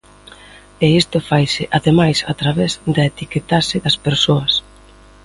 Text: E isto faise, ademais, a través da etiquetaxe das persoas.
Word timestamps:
E 0.85 0.87
isto 1.01 1.17
faise, 1.29 1.63
ademais, 1.77 2.17
a 2.31 2.33
través 2.41 2.71
da 2.95 3.03
etiquetaxe 3.11 3.77
das 3.85 3.97
persoas. 4.05 4.53